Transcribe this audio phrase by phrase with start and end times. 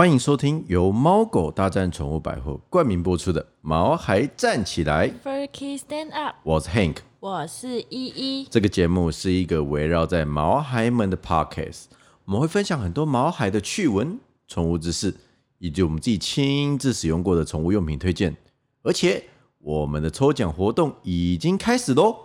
[0.00, 6.96] 欢迎收听由猫狗大战宠物百货冠名播出的《毛孩站起来》，Furky Stand Up，我是 Hank。
[7.20, 8.48] 我是依依。
[8.50, 11.82] 这个节目是一个围绕在毛孩们的 Podcast，
[12.24, 14.18] 我们会分享很多毛孩的趣闻、
[14.48, 15.14] 宠物知识，
[15.58, 18.34] 以及我们自己亲自使用过的宠物用品推荐。
[18.82, 19.24] 而且
[19.58, 22.16] 我们的抽奖活动已经开始喽！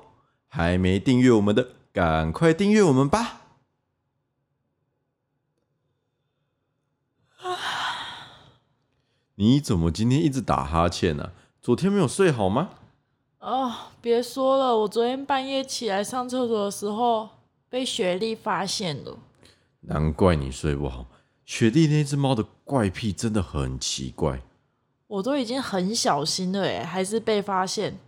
[0.47, 3.41] 还没订阅我们的，赶快订阅我们吧！
[9.37, 11.31] 你怎么今天一直打哈欠呢、
[11.61, 12.69] 昨天没有睡好吗？
[13.39, 17.29] 哦，别说了，我昨天半夜起来上厕所的时候，
[17.69, 19.17] 被雪莉发现了。
[19.81, 21.05] 难怪你睡不好。
[21.43, 24.41] 雪莉那只猫的怪癖真的很奇怪。
[25.07, 27.99] 我都已经很小心了，哎，还是被发现。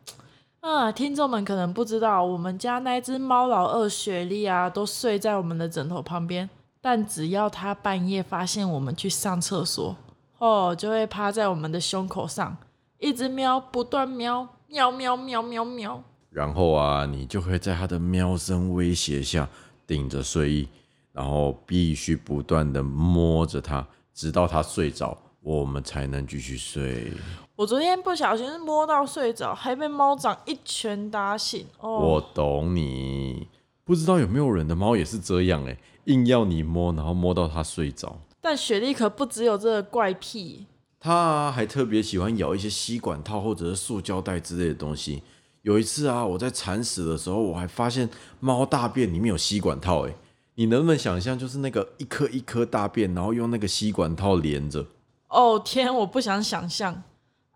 [0.62, 6.50] 啊，听众们可能不知道，我们家那只猫老二雪莉啊，都睡在我们的枕头旁边，
[6.81, 9.95] 但只要它半夜发现我们去上厕所，
[10.39, 12.55] 哦，就会趴在我们的胸口上，
[12.99, 16.03] 一直喵，不断喵，喵喵喵喵喵。
[16.29, 19.49] 然后啊，你就会在它的喵声威胁下
[19.88, 20.67] 顶着睡意，
[21.11, 27.11] 然后必须不断的摸着它，直到它睡着，我们才能继续睡。
[27.55, 31.66] 我昨天不小心摸到睡着，还被猫掌一拳打醒。
[31.79, 33.47] 哦，我懂你，
[33.83, 38.19] 不知道有没有人的猫也是这样哎、硬要你摸，然后摸到它睡着。
[38.48, 40.66] 但雪莉可不只有这个怪癖。
[41.02, 45.22] 她啊还特别喜欢咬一些吸管套或者是塑胶袋之类的东西。
[45.64, 48.09] 有一次啊，我在铲屎的时候，我还发现
[48.40, 50.08] 猫大便里面有吸管套。
[50.08, 50.16] 哎，
[50.56, 54.86] 你能不能想象，就是那个一颗一颗大便，然后用那个吸管套连着？
[55.28, 57.03] 哦天，我不想想象。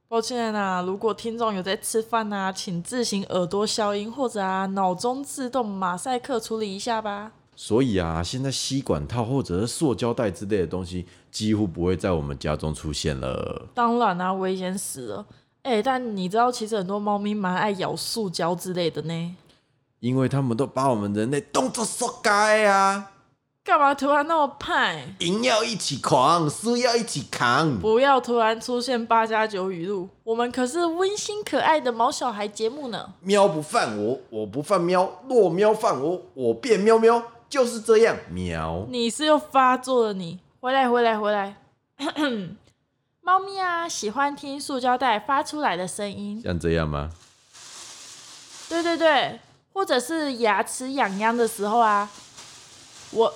[0.09, 7.31] 抱歉啊，如果听众有在吃饭啊，请自行耳朵消音或者啊脑中自动马赛克处理一下吧。
[7.63, 13.67] 所以啊，现在吸管套或者是塑胶袋之类的东西，几乎不会在我们家中出现了。
[13.75, 15.23] 当然啊，危险死了。
[15.61, 19.35] 哎、但你知道，其实很多猫咪蛮爱咬塑胶之类的呢。
[19.99, 23.11] 因为他们都把我们人类当作塑胶啊，
[23.63, 25.15] 干嘛突然那么派？
[25.19, 27.79] 赢要一起狂，输要一起扛。
[27.79, 33.13] 不要突然出现八加九语录，我们可是温馨可爱的毛小孩节目呢。
[33.21, 37.21] 喵不犯我，我不犯喵；若喵犯我，我变喵喵。
[37.51, 38.85] 就是这样，喵。
[38.89, 41.57] 你是又发作了你，回来回来回来。
[43.19, 47.11] 猫咪啊，喜欢听塑胶袋发出来的声音，像这样吗？
[48.69, 49.37] 对对对，
[49.73, 52.09] 或者是牙齿痒痒的时候啊，
[53.11, 53.33] 我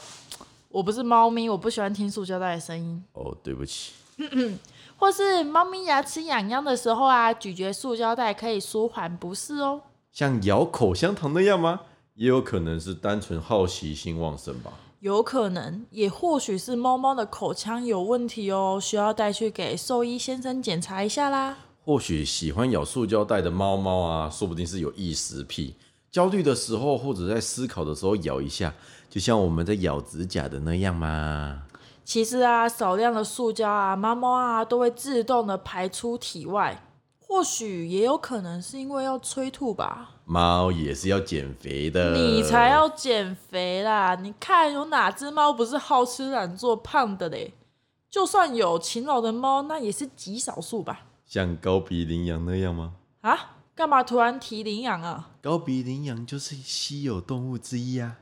[0.70, 3.04] 我不是猫咪，我不喜欢听塑胶袋的声音。
[3.12, 3.92] 哦，对不起。
[4.98, 9.82] 或是猫咪牙齿痒痒的时候啊，咀嚼塑胶袋可以舒缓不适哦。
[10.14, 11.82] 像咬口香糖那样吗？
[12.16, 14.72] 也有可能是单纯好奇心旺盛吧。
[15.02, 21.58] 有可能，也或许是猫猫的口腔有问题哦，需要带去给兽医先生检查一下啦。
[21.84, 25.76] 或许喜欢咬塑胶袋的猫猫啊，说不定是有异食癖，
[26.10, 28.74] 焦虑的时候或者在思考的时候咬一下，
[29.10, 31.64] 就像我们在咬指甲的那样嘛。
[32.04, 36.82] 其实啊，少量的塑胶啊，猫猫啊都会自动的排出体外。
[37.36, 40.12] 或许也有可能是因为要催吐吧。
[40.24, 44.16] 猫也是要减肥的，你才要减肥啦！
[44.16, 47.52] 你看有哪只猫不是好吃懒做胖的嘞？
[48.10, 51.08] 就算有勤劳的猫，那也是极少数吧。
[51.26, 52.94] 像高鼻羚羊那样吗？
[53.20, 53.58] 啊？
[53.76, 55.32] 干嘛突然提领养啊？
[55.42, 58.16] 高鼻羚羊就是稀有动物之一啊。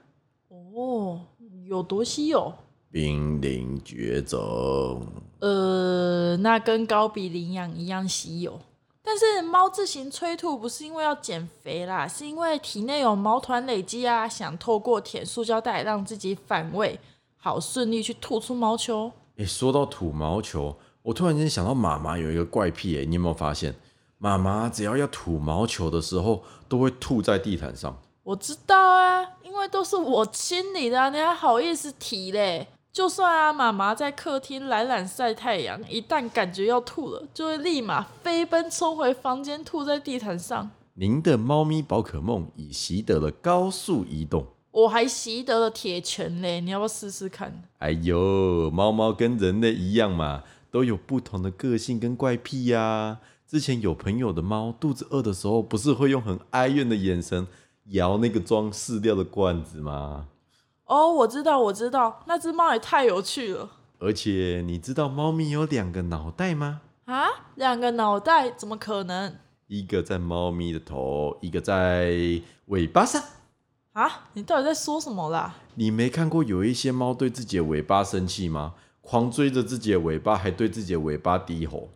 [0.49, 1.21] 哦，
[1.67, 2.51] 有多稀有？
[2.89, 5.05] 濒临绝种。
[5.39, 8.59] 呃，那跟高比羚羊一样稀有。
[9.05, 16.97] 但是猫自行催吐不是因为要减肥啦，是因为体内有毛团累积啊，想透过舔塑胶袋让自己反胃，
[17.35, 19.11] 好顺利去吐出毛球。
[19.35, 23.75] 诶，说到吐毛球，我突然间想到妈妈有一个怪癖，诶，你有没有发现？
[24.17, 27.99] 妈妈只要要吐毛球的时候，都会吐在地毯上。
[28.23, 32.69] 我知道啊，因为都是我清理的、啊，你还好意思提嘞？
[32.93, 40.69] 就算啊，妈妈在客厅懒懒晒太阳，一旦感觉要吐了，就会立马飞奔冲回房间，吐在地毯上。
[40.93, 44.45] 您的猫咪宝可梦已习得了高速移动。
[44.69, 47.63] 我还习得了铁拳嘞，你要不要试试看？
[47.79, 53.17] 哎呦，猫猫跟人类一样嘛，都有不同的个性跟怪癖呀、
[53.47, 57.47] 之前有朋友的猫肚子饿的时候，不是会用很哀怨的眼神
[57.85, 60.27] 摇那个装饲料的罐子吗？
[60.85, 63.69] 哦，我知道，我知道，那只猫也太有趣了
[63.99, 66.81] 而且你知道猫咪有两个脑袋吗？
[67.05, 67.25] 啊！
[67.55, 69.35] 两个脑袋怎么可能
[69.67, 72.11] 一个在猫咪的头，一个在
[72.65, 73.21] 尾巴上。
[73.93, 74.27] 啊？
[74.33, 75.55] 你到底在说什么啦？
[75.75, 78.73] 你没看过有一些猫对自己的尾巴生气吗？
[79.01, 81.89] 狂追着自己的尾巴，还对自己的尾巴低吼。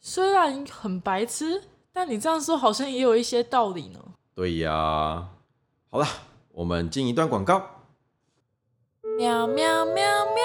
[0.00, 1.62] 虽然很白痴，
[1.92, 4.00] 但你这样说好像也有一些道理呢。
[4.34, 5.28] 对呀，
[5.90, 6.06] 好了，
[6.52, 7.73] 我们进一段广告。
[9.16, 10.42] 喵喵喵喵！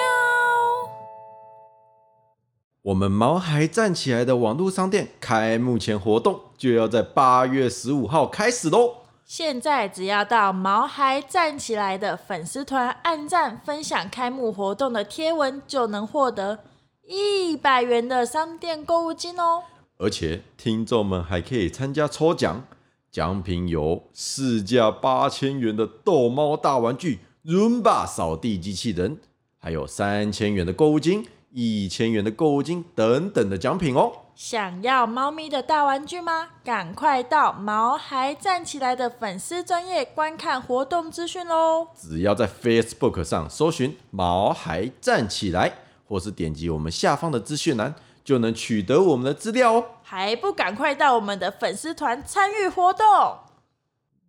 [2.82, 8.98] 我们毛孩站起来的网络商店开幕前活动就要在八月十五号开始喽！
[9.24, 16.60] 现在只要到毛孩站起来的粉丝团按赞分享开幕活动的贴文，就能获得
[17.08, 19.64] 一百元的商店购物金哦！
[19.98, 22.64] 而且听众们还可以参加抽奖，
[23.10, 29.18] 奖品有市价八千元的逗猫大玩具 Roomba 扫地机器人，
[29.58, 31.26] 还有三千元的购物金。
[31.52, 34.12] 一千元的购物金等等的奖品哦！
[34.36, 36.46] 想要猫咪的大玩具吗？
[36.62, 41.88] 赶快到毛孩站起来的粉丝专业观看活动资讯喽！
[41.96, 45.72] 只要在 Facebook 上搜寻“毛孩站起来”，
[46.06, 49.84] 或是点击我们下方的资讯栏，就能取得我们的资料哦！
[50.04, 53.04] 还不赶快到我们的粉丝团参与活动？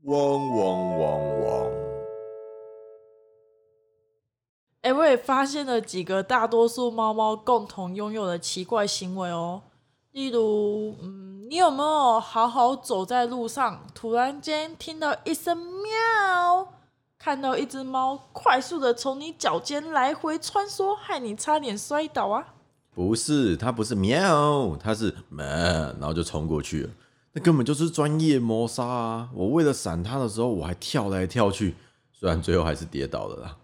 [0.06, 1.71] 汪汪汪汪！
[4.82, 9.62] 哎，我也发现了几个大多数猫猫共同拥有的奇怪行为哦。
[10.12, 16.68] 例如，嗯，你有没有好好走在路上，突然间听到一声喵，
[17.20, 22.44] 看到一只猫快速的从你脚尖来回穿梭，害你差点摔倒啊？
[22.94, 26.90] 不是，它不是喵，它是咩，然后就冲过去了。
[27.34, 29.30] 那根本就是专业谋杀啊！
[29.34, 31.76] 我为了闪它的时候，我还跳来跳去，
[32.12, 33.56] 虽然最后还是跌倒了啦。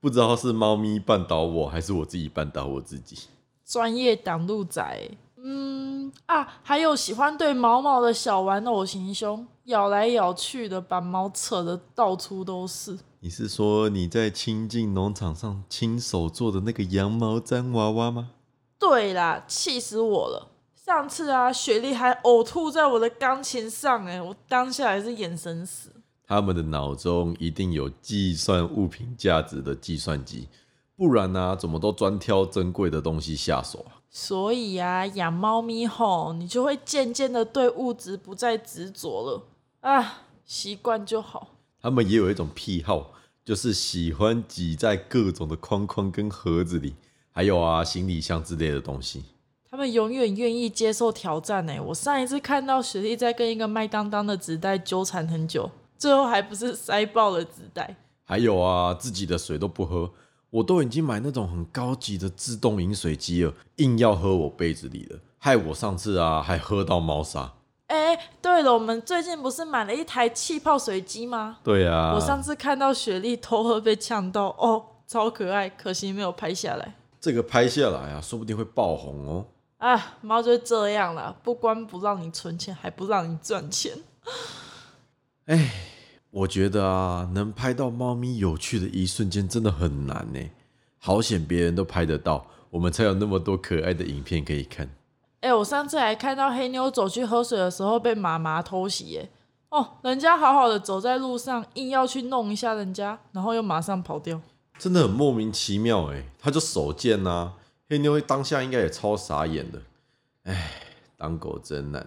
[0.00, 3.28] 不知道是猫咪绊倒我，还是我自己绊倒我自己。
[3.64, 12.96] 专业挡路仔，嗯啊，还有喜欢对毛毛的小玩偶行凶，咬来咬去的，把毛扯得到处都是。
[13.20, 18.30] 你是说你在亲近农场上亲手做的那个羊毛毡娃娃吗？
[18.78, 20.48] 对啦，气死我了！
[20.76, 25.90] 上次啊，雪莉还呕吐在我的钢琴上，哎，我当下还是眼神死。
[26.26, 30.48] 他们的脑中一定有计算物品价值的计算机，
[30.96, 34.02] 不然呢，怎么都专挑珍贵的东西下手啊？
[34.10, 39.42] 所以啊，养猫咪吼，你就会渐渐的对物质不再执着了
[39.80, 41.48] 啊，习惯就好。
[41.80, 43.12] 他们也有一种癖好，
[43.44, 46.94] 就是喜欢挤在各种的框框跟盒子里，
[47.30, 49.22] 还有啊，行李箱之类的东西。
[49.70, 51.74] 他们永远愿意接受挑战呢。
[51.88, 55.70] 我上一次看到雪莉在跟一个麦当当的纸袋纠缠很久。
[55.98, 57.96] 最后还不是塞爆了纸袋？
[58.24, 60.10] 还有啊，自己的水都不喝，
[60.50, 67.52] 我都已经买那种很高级的自动饮水机了，硬要喝我杯子里的，害我上次啊还喝到猫砂。
[67.86, 71.58] 哎，对了，我们最近不是买了一台气泡水机吗？
[71.62, 76.96] 对啊，我上次看到雪莉偷喝被呛到，哦，超可爱，可惜没有拍下来。
[77.20, 79.44] 这个拍下来啊，说不定会爆红哦。
[79.78, 83.92] 啊，猫就这样了，不光不让你存钱，还不让你赚钱。
[85.46, 85.70] 哎，
[86.30, 90.40] 我觉得啊，能拍到猫咪有趣的一瞬间真的很难呢。
[90.98, 94.90] 好险别人都拍得到，我们才有那么多可爱的影片可以看。
[95.42, 99.30] 哎，我上次还看到黑妞走去喝水的时候被妈妈偷袭耶。
[99.68, 104.40] 哦，人家好好的走在路上，硬要去弄一下人家，然后又马上跑掉，
[104.78, 106.24] 真的很莫名其妙哎。
[106.40, 107.52] 他就手贱呐，
[107.88, 109.80] 黑妞当下应该也超傻眼的。
[110.42, 110.72] 哎，
[111.16, 112.04] 当狗真难，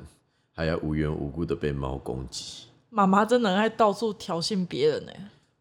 [0.54, 2.66] 还要无缘无故的被猫攻击。
[2.90, 5.12] 妈妈真的爱到处挑衅别人呢。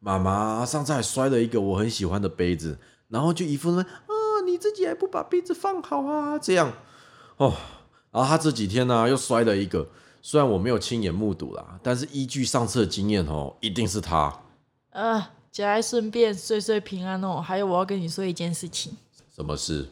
[0.00, 4.12] 妈妈上次还摔了一个我很喜欢的杯子，然后就一副呢，啊，
[4.46, 6.72] 你自己还不把杯子放好啊，这样
[7.36, 7.54] 哦。
[8.10, 9.86] 然后他这几天呢又摔了一个，
[10.22, 14.40] 虽然我没有亲眼目睹啦，但是依据上次的经验哦，一定是他。
[14.90, 17.40] 呃，节哀顺变，岁岁平安哦。
[17.40, 18.96] 还有我要跟你说一件事情。
[19.34, 19.88] 什么事？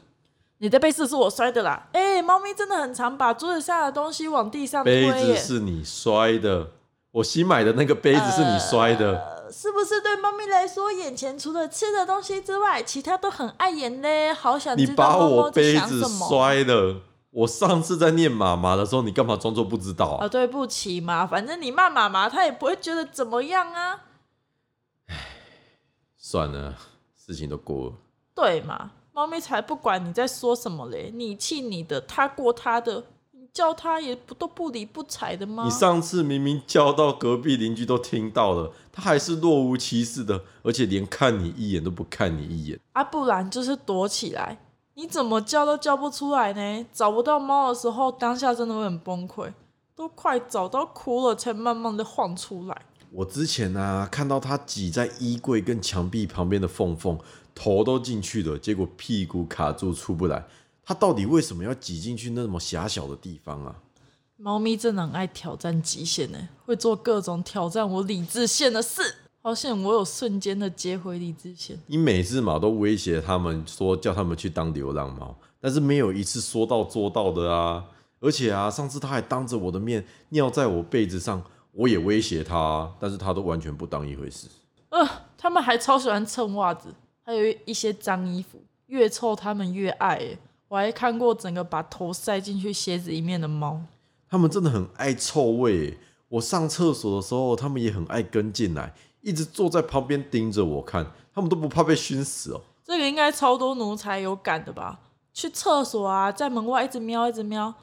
[0.59, 1.89] 你的杯子是我摔的啦。
[1.93, 5.11] 哎，猫咪真的很常把桌子下的东西往地上推。
[5.11, 6.71] 杯子是你摔的。
[7.17, 14.31] 我新买的那个杯子是你摔的，是不是对猫咪来说，眼前除了吃的东西之外，其他都很碍眼嘞？
[14.35, 16.29] 好想知道猫猫在想什么。
[16.29, 20.29] 摔了，我上次在念妈妈的时候，你干嘛装作不知道啊？
[20.29, 24.01] 对不起嘛，反正你骂妈妈，她也不会觉得怎么样啊。
[25.07, 25.17] 唉，
[26.19, 26.75] 算了，
[27.17, 27.93] 事情都过了。
[28.35, 33.05] 对嘛，猫咪才不管你在说什么嘞，你气你的，它过它的。
[33.57, 35.65] 叫他也不都不理不睬的吗？
[35.65, 42.79] 你上次明明叫到隔壁邻居都听到了，他还是若无其事的，而且连看你一眼都不看你一眼。
[42.93, 44.59] 啊，不然就是躲起来。
[44.93, 46.87] 你怎么叫都叫不出来呢？
[46.93, 49.51] 找不到猫的时候，当下真的会很崩溃，
[49.95, 52.83] 都快找到哭了，才慢慢的晃出来。
[53.11, 57.19] 我之前啊，看到它挤在衣柜跟墙壁旁边的缝缝，
[57.55, 60.45] 头都进去了，结果屁股卡住出不来。
[60.89, 63.75] 它到底为什么要挤进去那么狭小的地方啊？
[64.37, 69.03] 猫咪真的很爱挑战极限呢，会做各种挑战我理智线的事。
[69.43, 71.77] 好险我有瞬间的接回理智线。
[71.87, 77.85] 你每次嘛都威胁他们说叫他们去当流浪猫，但是没有一次说到做到的啊！
[78.21, 84.47] 而且啊，上次他还当着我的面尿在我被子上，我也威胁他，但是他都完全不当一回事。
[84.91, 90.37] 呃，他们还超喜欢蹭袜子，还有一些脏衣服，越臭他们越爱。
[90.69, 93.81] 我还看过整个把头塞进去鞋子里面的猫。
[94.29, 95.99] 他们真的很爱臭味。
[96.29, 98.93] 我上厕所的时候，他们也很爱跟进来。
[99.21, 102.61] 一直坐在旁边盯着我看，他们都不怕被熏死哦。
[102.85, 105.01] 这个应该超多奴才有感的吧？
[105.33, 107.75] 去厕所啊，在门外一直瞄，一直瞄。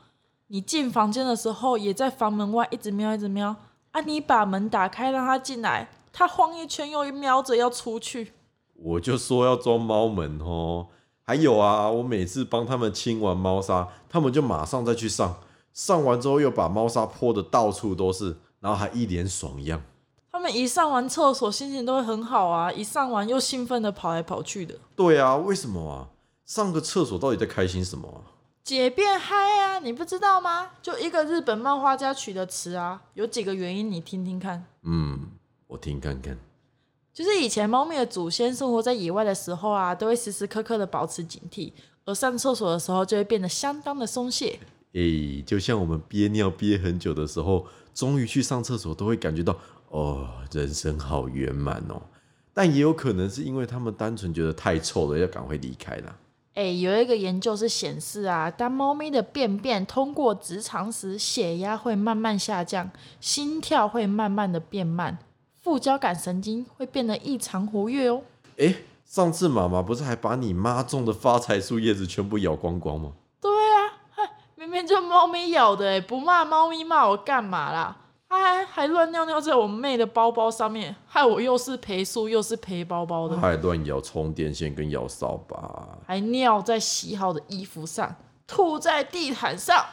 [0.48, 3.56] 你进房间的时候，也在房门外一直瞄，一直瞄。
[3.92, 8.34] 啊，你把门打开让他进来，他晃一圈又瞄着要出去。
[8.76, 10.88] 我就说要装猫门哦。
[11.26, 15.38] 还有啊，我每次帮他们清完猫砂，他们就马上再去上，
[15.74, 19.82] 上完之后又把猫砂泼的到处都是，然后还一脸爽样。
[20.32, 22.72] 他们一上完厕所，心情都会很好啊！
[22.72, 24.76] 一上完又兴奋的跑来跑去的。
[24.96, 26.10] 对啊，为什么啊？
[26.46, 28.34] 上个厕所到底在开心什么啊？
[28.64, 29.80] 解变嗨啊！
[29.80, 30.72] 你不知道吗？
[30.82, 34.66] 就一个日本漫画家取的词啊，有几个原因，你听听看。
[34.82, 35.20] 嗯，
[35.68, 36.38] 我听看看。
[37.14, 41.72] 就是以前猫咪的祖先生活在野外的时候啊，都会时时刻刻的保持警惕，
[42.06, 44.60] 而上厕所的时候就会变得相当的松懈。
[44.94, 49.56] 诶，就像我们憋尿憋很久的时候，终于去上厕所，都会感觉到。
[49.90, 52.02] 哦，人生好圆满哦，
[52.52, 56.16] 但也有可能是因为他们单纯觉得太臭了，要赶快离开了。
[56.56, 62.90] 哎，有一个研究是显示啊，当猫咪的便便通过直肠时，血压会慢慢下降，
[63.20, 65.20] 心跳会慢慢的变慢，
[65.64, 68.22] 副交感神经会变得异常活跃哦。
[68.58, 73.14] 哎，上次妈妈不是还把你妈种的发财树叶子全部咬光光吗？
[73.40, 73.96] 对啊，
[74.56, 77.98] 明明就猫咪咬的，哎，不骂猫咪骂我干嘛啦？
[78.28, 83.38] 还还乱尿尿在我妹的包包上面，害我又是赔书又是赔包包的。
[83.38, 88.14] 还乱咬充电线跟咬扫把，还尿在洗好的衣服上，
[88.46, 89.86] 吐在地毯上。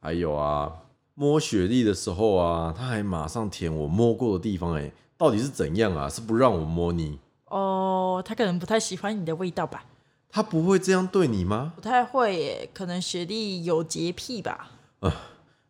[0.00, 0.72] 还有啊，
[1.18, 6.08] 摸雪莉的时候啊，他还马上舔我摸过的地方，哎，到底是怎样啊？
[6.08, 7.18] 是不让我摸你？
[7.46, 9.84] 哦，他可能不太喜欢你的味道吧？
[10.30, 11.72] 他不会这样对你吗？
[11.74, 14.70] 不太会耶，可能雪莉有洁癖吧。
[15.00, 15.12] 啊。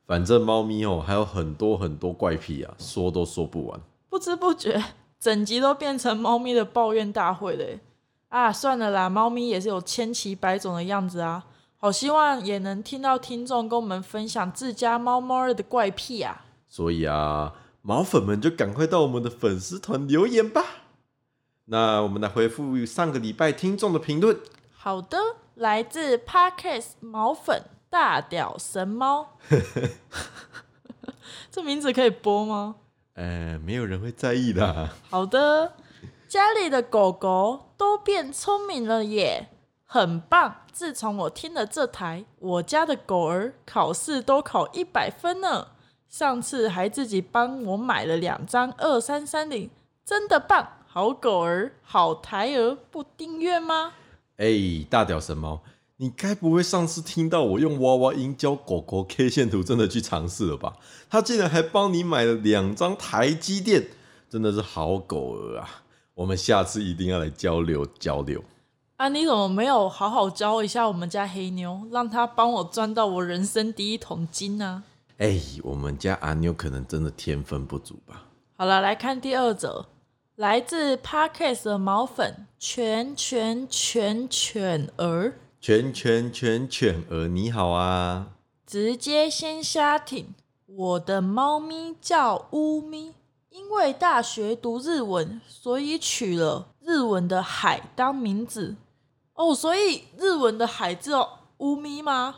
[0.07, 3.81] 反正猫咪哦，还有很多很多怪癖啊，说都说不完。
[4.11, 4.83] 不知不觉，
[5.19, 7.79] 整集都变成猫咪的抱怨大会了。
[8.29, 11.45] 啊，算了啦，猫咪也是有千奇百种的样子啊。
[11.79, 16.45] 好希望也能听到听众跟我们分享自家猫猫儿的怪癖啊。
[16.69, 20.63] 所以啊，毛粉们就赶快到我们的粉丝团留言吧。
[21.67, 24.39] 那我们来回复上个礼拜听众的评论。
[24.73, 25.19] 好的，
[25.55, 27.63] 来自 Parkes 毛粉。
[27.91, 29.39] 大屌神猫，
[31.51, 32.75] 这名字可以播吗？
[33.15, 34.91] 呃，没有人会在意的。
[35.09, 35.73] 好的，
[36.29, 39.49] 家里的狗狗都变聪明了耶，
[39.91, 40.55] 很棒！
[40.71, 45.69] 自从我听了这台，我家的狗儿考试都考一百分呢。
[46.11, 49.71] 上次还自己帮我买了两张二三三零，
[50.05, 50.69] 真的棒！
[50.87, 53.95] 好狗儿，好台儿，不订阅吗？
[54.37, 54.53] 哎，
[54.91, 55.63] 大屌神猫。
[55.97, 60.77] 你该不会上次听到我用娃娃音教狗狗 K 线图，真的去尝试了吧？
[61.09, 63.89] 他竟然还帮你买了两张台积电，
[64.29, 65.83] 真的是好狗儿啊！
[66.13, 68.45] 我们下次一定要来交流交流。
[68.99, 74.83] 啊，你怎么没有好好教一下我们家黑妞，让她帮我赚到我人生第一桶金呢？
[75.19, 78.25] 哎，我们家阿妞可能真的天分不足吧。
[78.57, 79.87] 好了，来看第二则，
[80.35, 85.35] 来自 Parkes 的毛粉全全全犬儿。
[85.61, 88.31] 犬犬犬犬儿，你好啊！
[88.67, 90.35] 直接先瞎挺。
[90.67, 93.15] 我的猫咪叫乌咪，
[93.51, 98.75] 因为大学读日文，所以取了日文的海当名字。
[99.39, 102.35] 哦，所以日文的海叫乌咪吗？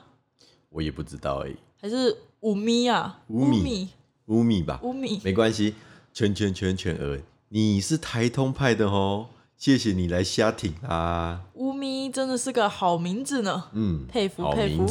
[0.69, 3.23] 我也不知道哎，还是乌咪啊？
[3.29, 3.89] 乌咪，
[4.27, 4.79] 乌咪吧？
[4.83, 5.75] 乌咪，没关系。
[6.13, 9.29] 全全全全儿，你是台通派的哦。
[9.57, 11.43] 谢谢你来瞎挺啊！
[11.55, 14.87] 乌咪真的是个好名字呢，嗯，佩服佩服。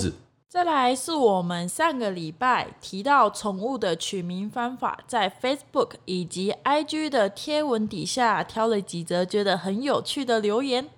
[0.47, 10.89] 再来是我们上个礼拜提到宠物的取名方法，在 Facebook 以及 IG 的贴文底下挑了几则觉得很有趣的留言。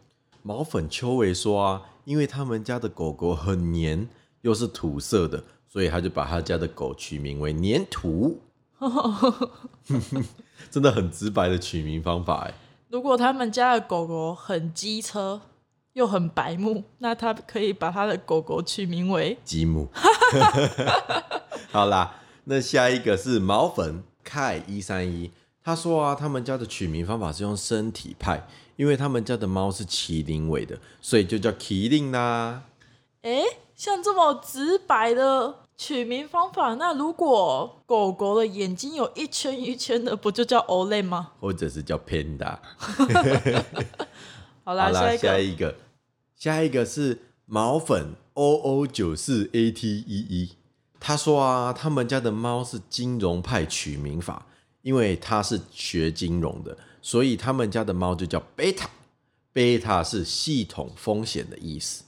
[0.43, 4.07] 毛粉秋伟说啊，因为他们家的狗狗很黏，
[4.41, 8.41] 又是土色的，所以他就把他家的狗取名为黏土。
[10.71, 12.53] 真的很直白的取名方法哎。
[12.89, 15.39] 如果他们家的狗狗很机车
[15.93, 19.87] 又很白目，那他可以把他的狗狗取名为吉姆。
[21.71, 25.31] 好啦，那下一个是毛粉凯一三一，
[25.63, 32.63] 他说啊，他们家的取名方法是用身体派，因为他们家的猫是麒麟尾的，所以就叫麒麟啦。
[33.21, 33.43] 诶，
[33.75, 41.33] 像这么直白的取名方法，那如果狗狗的眼睛有一圈一圈的，不就叫 Olay 吗？
[41.39, 42.57] 或者是叫 Panda。
[44.63, 45.75] 好啦，好啦，下一个，下一个，
[46.35, 50.51] 下一个是毛粉 O O 九四 A T 一一。
[50.99, 54.45] 他说啊，他们家的猫是金融派取名法，
[54.81, 58.89] 因为他是学金融的，所以他们家的猫就叫贝塔。
[59.53, 62.03] 贝塔是系统风险的意思。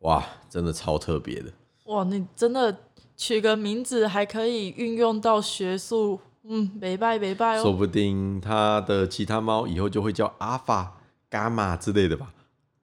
[0.00, 1.52] 哇，真的超特别的。
[1.84, 2.74] 哇，你真的
[3.16, 7.62] 取个名字还可以运用到学术，嗯，没拜没拜哦。
[7.62, 12.32] 说不定他的其他猫以后就会叫阿法、伽马之类的吧，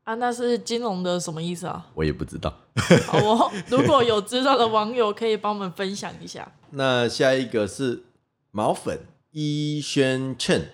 [0.04, 1.88] 啊，那是金融的什么意思啊？
[1.96, 2.54] 我也不知道。
[3.08, 6.52] 好哦，如果有知道的网友可以帮我们分享一下。
[6.72, 8.04] 那下一个是
[8.52, 9.00] 毛粉
[9.34, 10.68] 一轩称，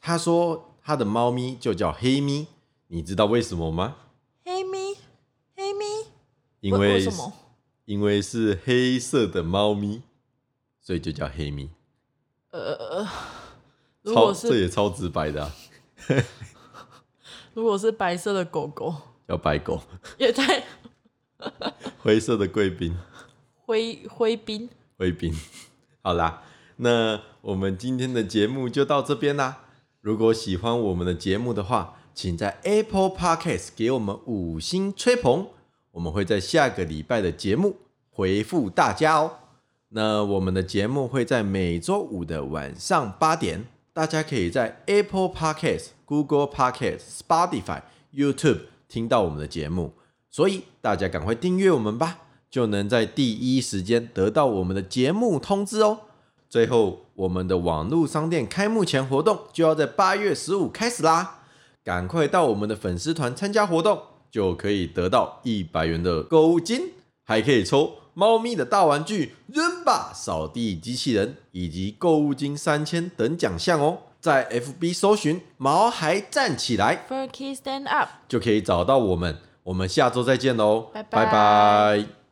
[0.00, 2.46] 他说他的猫咪就叫黑咪，
[2.86, 3.96] 你知道为什么吗？
[4.44, 4.94] 黑咪，
[5.56, 5.84] 黑咪，
[6.60, 7.32] 因为什么？
[7.86, 10.02] 因为是黑色的猫咪，
[10.80, 11.68] 所以就叫黑咪。
[12.50, 13.04] 呃，
[14.02, 15.52] 如超果是这也超直白的、啊，
[17.52, 18.94] 如果是白色的狗狗，
[19.26, 19.82] 叫白狗，
[20.18, 20.64] 也太
[21.98, 22.96] 灰色的贵宾，
[23.66, 25.34] 灰灰宾，灰宾。
[26.00, 26.44] 好啦，
[26.76, 29.64] 那我们今天的节目就到这边啦。
[30.00, 35.48] 如果喜欢我们的节目的话，请在 Apple Podcast 给我们五星吹捧，
[35.90, 37.76] 我们会在下个礼拜的节目
[38.08, 39.30] 回复大家哦。
[39.90, 47.82] 那我们的节目会在每周五的晚上八点，大家可以在 Apple Podcast、Google Podcast、Spotify、
[48.14, 49.92] YouTube 听到我们的节目，
[50.30, 55.98] 所以大家赶快订阅我们吧，就能在第一时间得到我们的节目通知哦。
[56.48, 61.40] 最后，我们的网络商店开幕前活动就要在八月十五开始啦，
[61.84, 64.00] 赶快到我们的粉丝团参加活动，
[64.30, 66.92] 就可以得到一百元的购物金，
[67.24, 73.98] 还可以抽猫咪的大玩具、扔吧扫地机器人以及购物金三千等奖项哦。
[74.20, 79.38] 在 FB 搜寻“毛孩站起来 Furky stand up。”就可以找到我们。
[79.64, 82.23] 我们下周再见喽，拜拜拜拜